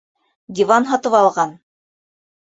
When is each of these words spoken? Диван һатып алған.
Диван 0.59 0.87
һатып 0.93 1.19
алған. 1.19 1.55